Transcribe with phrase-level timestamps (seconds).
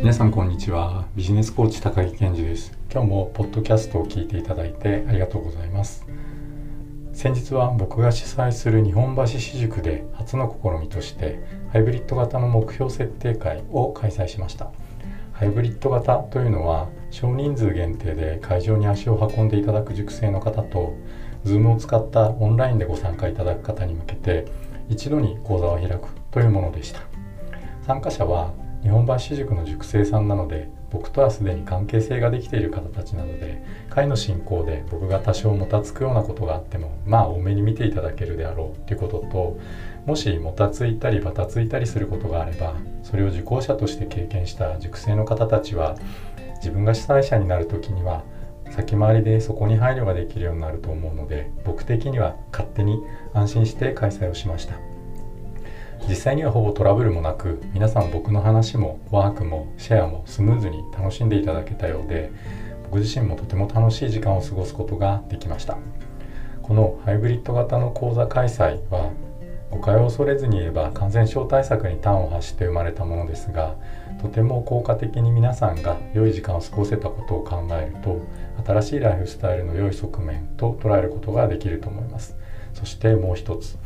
[0.00, 1.04] 皆さんこんにちは。
[1.14, 2.72] ビジネスコーチ高木健二です。
[2.90, 6.06] 今日もポッドキャストを聞いていただいてありがとうございます。
[7.12, 11.38] 先日は僕が主催する日本橋私塾で初の試みとして
[11.70, 14.70] ハイブリッド型の目標設定会を開催しました。
[15.34, 20.96] ハイブリッド型というのは少人数限定で会場に足を運んでいただく塾生の方と
[21.44, 24.46] Zoom を使ったオンラインでご参加いただく方に向けて
[24.88, 27.02] 一度に講座を開くというものでした。
[27.86, 39.58] 参加者は日本橋塾の塾生さんなので僕とはすでに関係性ができている方たちなので会の進行で僕が多少もたつくようなことがあってもまあ多めに見ていただけるであろうということと
[40.06, 45.94] もしもたついたりバタついたりすることがあればそれを受講者として経験した塾生の方たちは
[46.56, 48.24] 自分が主催者になる時には
[48.70, 52.98] 先回りでそこに配慮ができるようになると思うので僕的には勝手に
[53.34, 54.89] 安心して開催をしました。
[56.08, 62.30] 実際にはほぼトラブルもなく皆さん僕の話もワークもシェアもスムーズに楽しんでいただけたようで
[62.84, 65.78] 僕自身もとても楽しい時間を過ごすことができました。
[66.62, 69.10] このハイブリッド型の講座開催は
[69.70, 73.76] 誤解を恐れずに言えば感染症対策に端を発して生まれたものですが
[74.20, 78.20] とても効果的に皆さんが良い時間を過ごせたことを考えると
[78.64, 82.36] 新しいライフスタイルの良い側面と捉えることができると思います。
[82.74, 83.78] そしてもう一つ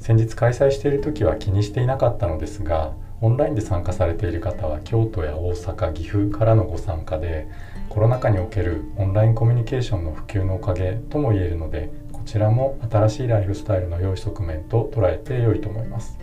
[0.00, 7.46] 先日開催している時は気にしていなかったのですがオンラインで参加されている方は京都や大阪岐阜からのご参加で
[7.90, 16.18] コロナ禍におけるオンラインコミュニケーションの普及のおかげとも言えるのでこちらも新しいライフスタイルの良い側面と捉えて良いと思います。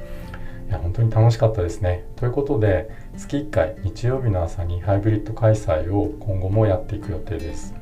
[0.67, 2.03] いや本当に楽しかったですね。
[2.15, 7.73] ということで月1回日曜日の朝にハイブリッド開催を今後もやっていく予定です。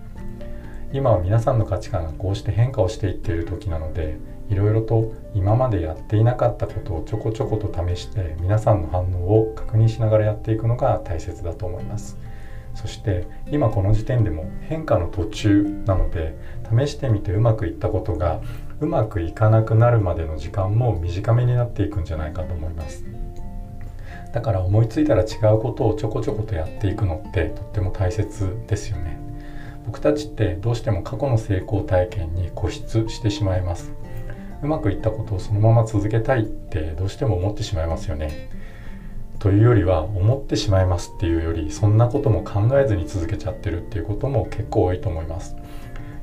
[0.95, 4.17] 今は皆さんの価値観がこうして変化をしていっている時なので
[4.49, 12.17] いろいろと今までやっていなかったことをちょこちょこと試して皆さんの反応を確認しながらやっていくのが大切だと思います。
[12.75, 16.37] そして今この時点でも変化の途中なので
[16.69, 18.39] 試してみてうまくいったことが
[18.79, 23.03] うまくいかなくなるまでの時間も短めになっていくんじゃないかと思います。
[24.31, 29.14] だから思いついたら違うことをちょこちょことやっていくのってとっても大切ですよね。
[29.85, 33.93] 僕たちってどうしても過去の成功体験に固執してしまいます
[34.65, 38.49] うまくいったことをそのまま続けたいってどうしても思ってしまいますよね。
[39.39, 45.55] というよりは思ってしまいますっていうよりそんなことも考えずに続けちゃってるっていうことも結構多いと思います。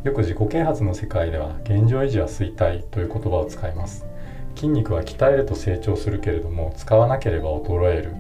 [0.03, 4.07] よく自己啓発の世界では現状維持は衰退という言葉を使います。
[4.57, 8.15] 筋肉は鍛えると成長するけれども使わなければ衰える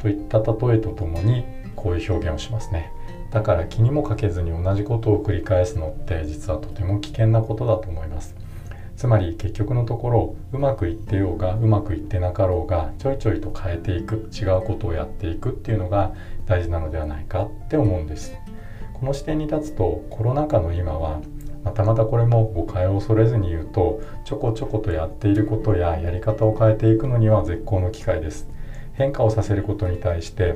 [0.00, 2.92] といった例えとともにこういう表現をしますね。
[3.30, 8.34] だから気にもかけずに同じことを繰り返すのって実はとても危険なことだと思います。
[8.96, 16.14] つまり結局のところうまくいってようがうまくいってなかろうがちょいちょいと変えていく違うことをやっていくっていうのが
[16.46, 18.32] 大事なのではないかって思うんです
[18.94, 21.20] この視点に立つとコロナ禍の今は
[21.62, 28.48] またまたこれも誤解を恐れずに言うとちょこちょことやっていることややり方を変えていくのには絶好の機会です
[28.94, 30.54] 変化をさせることに対して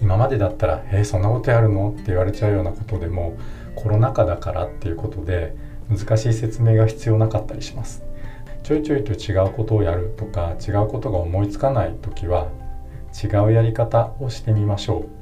[0.00, 3.34] 今までだったら「えー、そんなことやるの?」って言われちゃうようなことでも
[3.74, 5.54] コロナ禍だからっていうことで
[5.88, 8.04] 難しい説明が必要なかったりします。
[8.62, 12.48] ちょいちょいと違うことをやるとか違うことが思いつかない時は
[13.24, 15.18] 違うやり方をしてみましょう。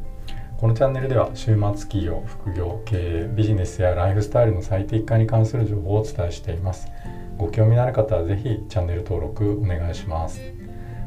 [0.58, 6.88] このチャンネルでは週末企業副業経営ビジネスやライフスタイルの最適化に関する情報をお伝えしています。
[7.36, 10.40] ご興味のある方は是非チャンネル登録お願いします。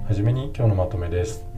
[0.08, 1.49] はじめに今日のまとめです。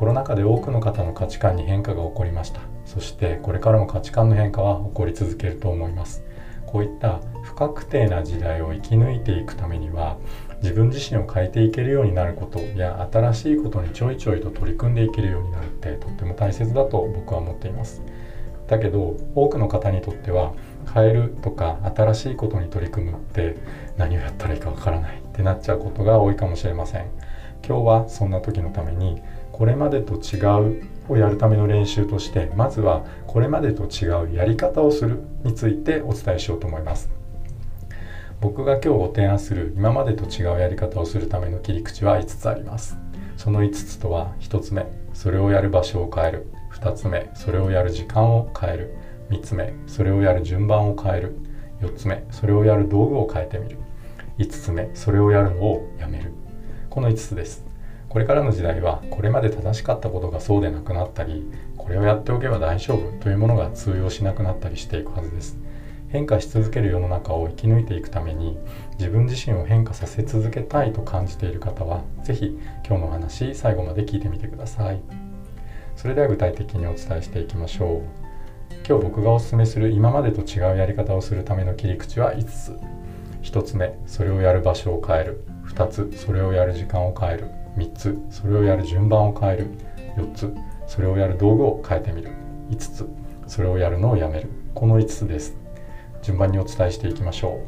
[0.00, 2.62] コロナ禍で多くの方の価値観に変化が起こりました。
[2.86, 6.24] そしてこれからも価値観の変化は起こり続けると思います。
[6.64, 10.16] こういった不確定な時代を生き抜いていくためには
[10.62, 18.00] 自分自身を変えていけるようになることや新しいことにちょいちょいと取り組んでいけるようになるってとっても大切だと僕は思っています。
[18.68, 20.54] だけど多くの方にとっては
[20.94, 23.58] 変えるとか新しいことに取り組むって
[23.98, 27.04] 何をやったらいいかわからないってなっちゃうことが多いかもしれません。
[27.62, 29.20] 今日はそんな時のために
[29.52, 30.40] これまでと違
[30.72, 37.10] うをやるための練習としてまずはこれまでと違うやり方をするについてお伝えしようと思います。
[38.40, 42.96] 僕が今日ご提案する今までと違うやり方をするための切り口は5つあります。
[43.36, 46.46] その5つとは1つ目それをやる場所を変える。
[46.72, 48.94] 2つ目それをやる時間を変える。
[49.30, 51.36] 3つ目それをやる順番を変える。
[51.82, 53.78] 4つ目それをやる道具を変えてみる。
[54.38, 56.32] 5つ目それをやるのをやめる。
[56.88, 57.69] この5つです。
[58.10, 65.56] これからの時代はこれまで正しかったことがそうでなくなったりこれをやっておけば大丈夫というものが通用しなくなったりしていくはずです。
[66.08, 68.58] 変化し続ける世の中を生き抜いていくために
[68.98, 75.00] 自分自身を変化させ続けたいと感じている方は是非今日のお話最後まで聞いてみてください。
[75.94, 78.74] それでは具体的にお伝えしていきましょう。
[78.88, 82.76] 今日僕がおすすめする今までと違うやり方をするための切り口は5つ。
[83.42, 85.44] 1つ目それをやる場所を変える。
[85.68, 87.59] 2つそれをやる時間を変える。
[87.76, 88.18] 3つ。
[88.30, 89.66] それをやる順番を変える。
[90.16, 90.54] 4つ。
[90.86, 92.30] それをやる道具を変えてみる。
[92.70, 93.08] 5つ。
[93.46, 94.48] それをやるのをやめる。
[94.74, 95.56] この5つです。
[96.22, 97.60] 順番にお伝えしていきましょ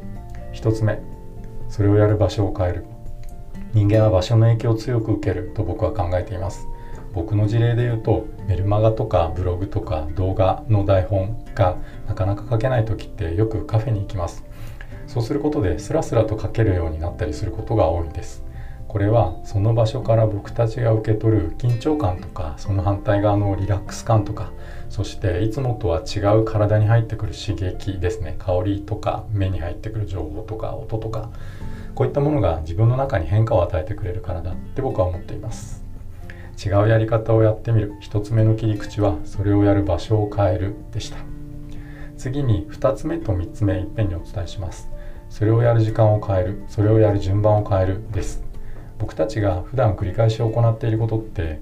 [0.51, 0.55] う。
[0.55, 0.99] 1つ目。
[1.69, 2.85] それをやる場所を変える。
[3.73, 6.67] 人間は場所の影響を強く受けると僕は考えています。
[7.13, 11.77] 僕の事例で言うとメルマガとかブログとか動画の台本が
[12.07, 14.43] なかなか書けない時ってよくカフェに行きます。
[15.07, 18.43] そうすることでスラスラと書けるようになったりすることが多いんです。
[18.93, 24.51] これはその場所から僕たちが受け取る緊張感とかその反対側のリラックス感とか
[24.87, 28.35] そしていつもとは違う体に入ってくる刺激ですね。
[28.37, 31.31] 香りとか目に入ってくる情報とか音とか
[31.95, 35.83] こういったものが自分の中に変化を与えてくれるからだって僕は思っています。
[36.63, 37.93] 違うやり方をやってみる。
[38.03, 41.17] 1つ目の切り口はそれをやる場所を変えるでした。
[42.15, 44.87] 次に2つ目と3つ目いっぺんにお伝えします。
[45.31, 46.61] それをやる時間を変える。
[46.67, 48.52] それをやる順番を変えるです。
[49.03, 51.59] 僕たちが普段繰り返し行っていることって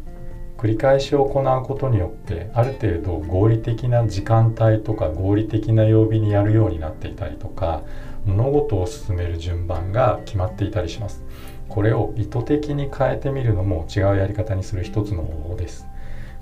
[0.59, 7.81] 繰り返し行うことによってある程度合理的な時間帯とか合理的な曜日にやるようになっていたりとか
[8.25, 11.23] 物事を進める順番が決まっていたりします。
[11.67, 15.87] これを意図的に変えてみるのも違うやり方にする一つの方法です。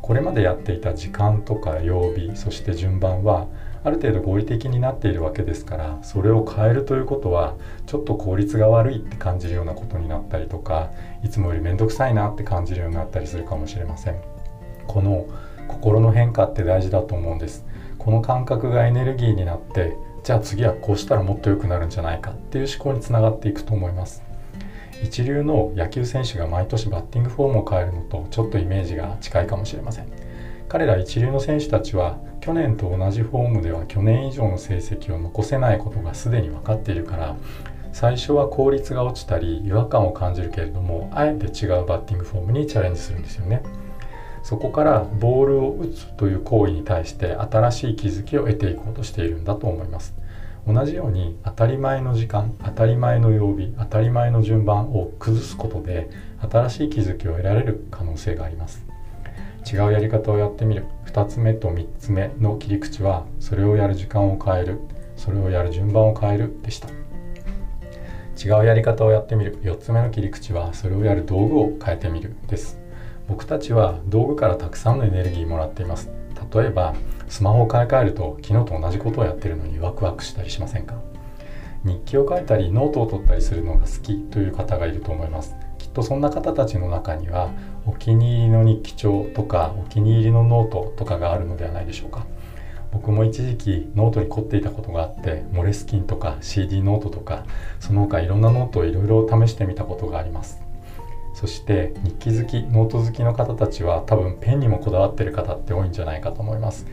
[0.01, 3.48] これまでやっていた時間とか曜日そして順番は
[3.83, 7.55] ある程度合理的になっているわけですからそれを変えるということは
[7.85, 10.91] ちょっと効率が悪いって感じるようなことになったりとか
[11.23, 14.15] いつもより面倒くさいなって感じるようになったりするかもしれません。
[14.87, 15.25] この
[15.67, 17.65] 心の変化って大事だと思うんです。
[17.97, 24.23] この感覚がエネルギーになってじゃあ次はこうしたらもっと良くなるんじゃないかっていう思考につながっていくと思います。
[25.03, 30.28] 一流の野球選手が毎年バッティングフォームを変えるのとちょっとイメージが近いかもしれません。
[30.69, 37.36] 彼ら一流の選手たちは去年と同じフォームでは去年以上の成績を残せないことがすでに分かっているから
[37.92, 43.63] 最初は効率が落ちたり違和感を感じるけれどもあえて違うバッティングフォームにチャレンジするんですよね。
[44.44, 50.15] そこからボールを打つという行為に対して新しい気づきを得ていこうとしているんだと思います。
[50.68, 56.10] 同じように当たり前の時間当たり前の曜日当たり前の順番を崩すことで
[56.48, 58.86] 新しい気づきを得られる可能性があります。
[59.71, 60.86] 違うやり方をやってみる。
[61.06, 64.80] 2つ目と3つ目の切り口はそれをやる時間を変える。
[65.16, 66.88] それをやる順番を変えるでした。
[68.42, 69.60] 違うやり方をやってみる。
[69.63, 72.80] 4つ目の切り口はそれをやる道具を変えてみるです。
[73.27, 76.10] 僕たちは道具からたくさんのエネルギーもらっています。
[76.54, 76.95] 例えば
[77.27, 80.95] スマホを買い替えると昨日と同じことをやってるのにワクワクしたりしませんか？
[81.83, 85.56] 日記を書いたりノートを取ったりするのが好きという方がいると思います。
[85.77, 87.50] きっとそんな方たちの中には
[87.85, 92.25] お気に入りの日記帳とかお気に入りのノートとかがあるのではないでしょうか。
[92.91, 97.45] 僕も一時期ノートに凝っていたことがあってモレスキンとか CD ノートとか
[97.79, 100.61] その他いろんなノートをいろいろ試してみたことがあります。
[101.33, 106.85] そして日記好きノート好きの方たちは多分ペンにもこだわってる方って多いんじゃないかと思います。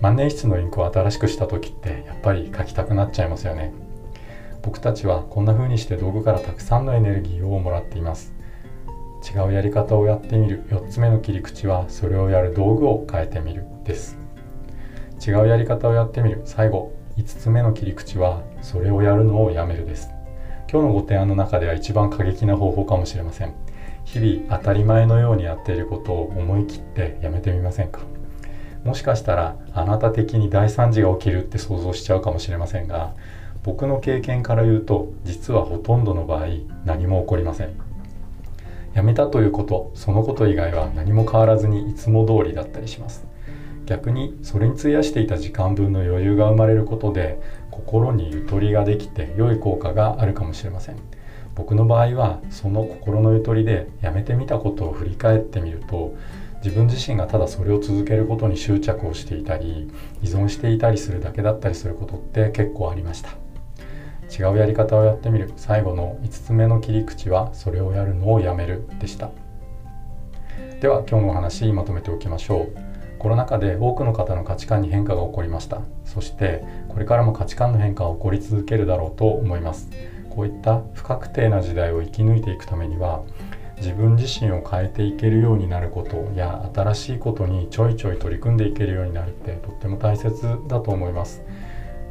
[0.00, 3.72] 万年筆のインクを新しくした時ってやっぱり書きたくなっちゃいますよね。
[4.62, 8.34] 僕たちはこんな風にして道具からたくさんのエネルギーをもらっています。
[9.22, 10.64] 違うやり方をやってみる。
[10.70, 13.64] 4つ目の切り口はそれをやる道具を変えてみる。
[13.84, 14.18] です。
[15.26, 16.42] 違うやり方をやってみる。
[16.44, 19.84] 最後5つ目の切り口はそれをやるのをやめる。
[19.84, 20.10] です。
[20.72, 23.54] 今日のご提案の中では一番過激な方法かもしれません。
[24.04, 28.00] 日々当たり前のようにやっていることを思い切ってやめてみませんか？
[28.84, 33.12] もしかしたらあなた的に大惨事が起きるって想像しちゃうかもしれませんが
[33.62, 36.46] 僕の経験から言うと実はほとんどの場合
[36.86, 37.89] 何も起こりません。
[38.94, 43.26] 辞めたということそのこと以外は何も変わらずにいつも通りだったりします。
[43.86, 50.96] 逆にそれに費やしていた時間分の余裕が生まれることで心にゆとりができて良い効果があるかもしれません。
[51.56, 56.14] 僕の場合はその心のゆとりでやめてみたことを振り返ってみると
[56.62, 59.90] 自分自身がただそれを続けることに執着をしていたり
[60.22, 63.49] 依存していたりするだけだったりすることって結構ありました。
[64.30, 65.52] 違うやり方をやってみる。
[65.56, 69.30] 最後の5つ目の切り口はそれをやるのをやめるでした。
[70.80, 72.90] では今日のお話まとめておきましょう。
[73.18, 75.82] コロナ禍で多くの方の価値観に変化が起こりました。
[76.04, 79.90] そしてこれからも価値観の変化は起こり続けるだろうと思います。
[80.30, 83.22] こういった不確定な時代を生き抜いていくためには
[83.76, 91.42] 自分自身を変えていけるようになることや新しいことにちょいちょい取り組んでいけるようになるってとっても大切だと思います。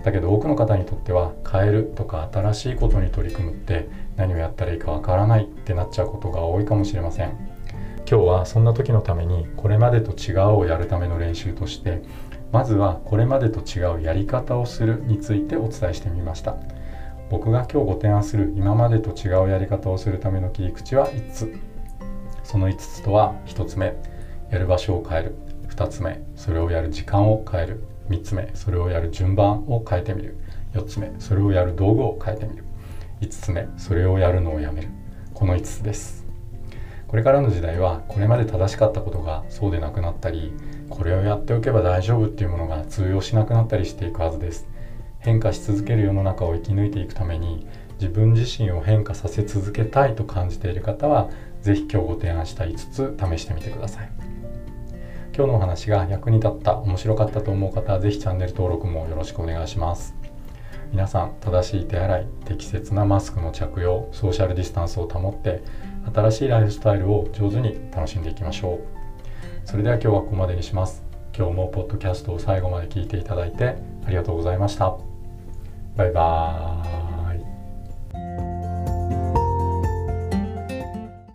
[0.04, 7.32] だけど多くの方にとっては変えるとか新しいことに取り組むって何をやったらいいかわからないってなっちゃうことが多いかもしれません。
[8.10, 12.02] 今日はそんな時のためにこれまでと違うをやるための練習として
[12.52, 16.56] まずはこれまでと違うやり方をするについてお伝えしてみました。
[17.30, 21.54] 僕が今日ご提案する今までと違うやり方をするための切り口は5つ。
[22.44, 23.94] その5つとは1つ目
[24.50, 25.36] やる場所を変える。
[25.68, 27.84] 2つ目それをやる時間を変える。
[28.10, 30.38] 3つ目それをやる順番を変えてみる。
[30.74, 32.64] 4つ目それをやる道具を変えてみる。
[33.22, 34.90] 5つ目それをやるのをやめる。
[35.34, 36.26] この5つです。
[37.08, 40.54] これからの時代はこれまで正しかったことがそうでなくなったり
[40.90, 44.68] これをやっておけば大丈夫っていうものが通用しなくなったりしていくはずです。
[45.20, 47.68] 変化し続ける世の中を生き抜いていくために
[48.00, 51.30] 自分自身を変化させ続けたいと感じている方は
[51.62, 54.19] 是非今日ご提案した5つ試してみてください。
[55.36, 60.16] 今日のお話が役に立った面白かったと思う方は是非チャンネル登録もよろしくお願いします。
[60.92, 65.62] 皆さん正しい手洗い適切なマスクの着用ソーシャルディスタンスを保って
[66.14, 68.80] 新しいライフスタイルを上手に楽しんでいきましょう。
[69.66, 71.04] それでは今日はここまでにします。
[71.38, 74.98] 今日もポッドキャストを最後まで聞いていただいてありがとうございました。
[75.96, 76.99] バイバーイ。